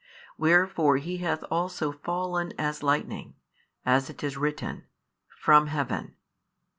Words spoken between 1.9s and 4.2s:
fallen as lightning, as